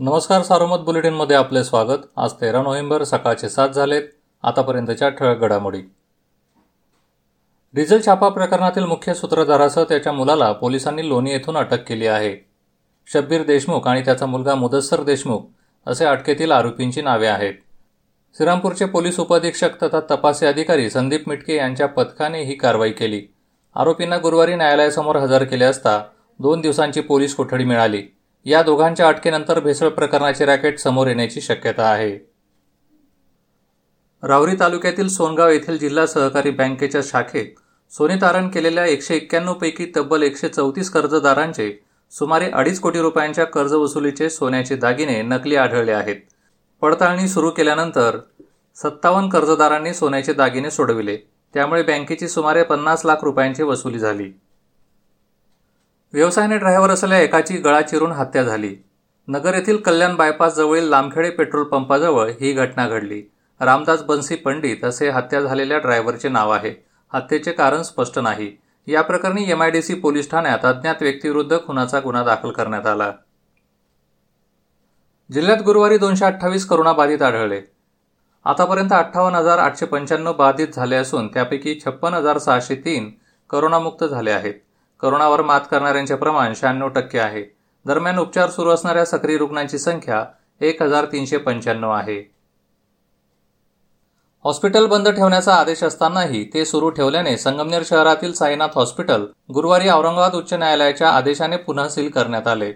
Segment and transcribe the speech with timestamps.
[0.00, 1.98] नमस्कार सारोमत बुलेटिनमध्ये आपले स्वागत.
[2.16, 4.02] आज तेरा नोव्हेंबर सकाळचे सात झालेत.
[4.42, 5.80] आतापर्यंतच्या ठळक घडामोडी.
[7.74, 12.46] डिझेल छापा प्रकरणातील मुख्य सूत्रधारासह त्याच्या मुलाला पोलिसांनी लोणी येथून अटक केली आहे.
[13.06, 15.40] शब्बीर देशमुख आणि त्याचा मुलगा मुदस्सर देशमुख
[15.86, 17.54] असे अटकेतील आरोपींची नावे आहेत.
[18.36, 23.22] श्रीरामपूरचे पोलीस उपअधीक्षक तथा तपासी अधिकारी संदीप मिटके यांच्या पथकाने ही कारवाई केली.
[23.74, 26.02] आरोपींना गुरुवारी न्यायालयासमोर हजर केले असता
[26.38, 28.02] दोन दिवसांची पोलीस कोठडी मिळाली.
[28.48, 32.18] या दोघांच्या अटकेनंतर भेसळ प्रकरणाची रॅकेट समोर येण्याची शक्यता आहे.
[34.22, 37.46] रावरी तालुक्यातील सोनगाव येथील जिल्हा सहकारी बँकेच्या शाखेत
[37.92, 41.72] सोने तारण केलेल्या एकशे एक्क्याण्णव पैकी तब्बल एकशे चौतीस कर्जदारांचे
[42.10, 46.16] सुमारे अडीच कोटी रुपयांच्या कर्जवसुलीचे सोन्याचे दागिने नकली आढळले आहेत.
[46.80, 48.18] पडताळणी सुरू केल्यानंतर
[48.76, 51.16] सत्तावन्न कर्जदारांनी सोन्याचे दागिने सोडविले.
[51.54, 54.30] त्यामुळे बँकेची सुमारे पन्नास लाख रुपयांची वसुली झाली.
[56.12, 58.76] व्यवसायाने ड्रायव्हर असलेल्या एकाची गळा चिरून हत्या झाली.
[59.28, 63.22] नगर येथील कल्याण बायपास जवळील लामखेडे पेट्रोल पंपाजवळ ही घटना घडली.
[63.60, 66.74] रामदास बन्सी पंडित असे हत्या झालेल्या ड्रायव्हरचे नाव आहे.
[67.14, 68.56] हत्येचे कारण स्पष्ट नाही.
[68.86, 73.12] या प्रकरणी एमआयडीसी पोलीस ठाण्यात अज्ञात व्यक्तीविरुद्ध खुनाचा गुन्हा दाखल करण्यात आला.
[75.32, 77.60] जिल्ह्यात गुरुवारी दोनशे अठ्ठावीस बाधित आढळले.
[78.44, 83.10] आतापर्यंत अठ्ठावन्न हजार आठशे पंच्याण्णव बाधित झाले असून त्यापैकी छप्पन हजार सहाशे तीन
[83.50, 84.54] करोनामुक्त झाले आहेत.
[85.00, 87.44] करोनावर मात करणाऱ्यांचे प्रमाण शहाण्णव टक्के आहे.
[87.86, 90.24] दरम्यान उपचार सुरू असणाऱ्या सक्रिय रुग्णांची संख्या
[90.60, 92.38] एक हजार तीनशे पंच्याण्णव आहे.
[94.44, 100.52] हॉस्पिटल बंद ठेवण्याचा आदेश असतानाही ते सुरू ठेवल्याने संगमनेर शहरातील साईनाथ हॉस्पिटल गुरुवारी औरंगाबाद उच्च
[100.52, 102.72] न्यायालयाच्या आदेशाने पुन्हा सील करण्यात आले.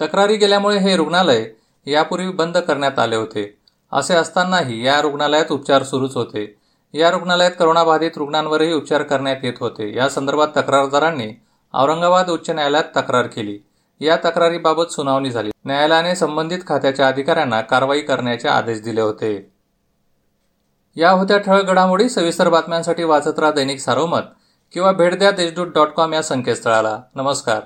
[0.00, 1.50] तक्रारी गेल्यामुळे हे रुग्णालय
[1.86, 3.58] यापूर्वी बंद करण्यात आले होते.
[3.92, 6.54] असे असतानाही या रुग्णालयात उपचार सुरूच होते.
[6.94, 9.94] या रुग्णालयात करोनाबाधित रुग्णांवरही उपचार करण्यात येत होते.
[9.96, 11.40] या संदर्भात तक्रारदारांनी
[11.74, 13.58] औरंगाबाद उच्च न्यायालयात तक्रार केली.
[14.00, 15.50] या तक्रारीबाबत सुनावणी झाली.
[15.64, 19.52] न्यायालयाने संबंधित खात्याच्या अधिकाऱ्यांना कारवाई करण्याचे आदेश दिले होते.
[20.96, 24.20] या होत्या ठळक घडामोडी सविस्तर बातम्यांसाठी वाचत राहा दैनिक सारोमत
[24.72, 26.98] किंवा भेट द्या देशदूत डॉट कॉम या संकेतस्थळाला.
[27.14, 27.60] नमस्कार.